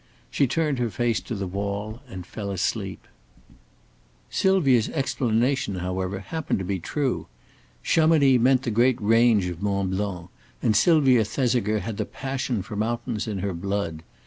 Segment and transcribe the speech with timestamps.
[0.31, 3.07] She turned her face to the wall and fell asleep.
[4.31, 7.27] Sylvia's explanation, however, happened to be true.
[7.83, 10.29] Chamonix meant the great range of Mont Blanc,
[10.63, 14.01] and Sylvia Thesiger had the passion for mountains in her blood.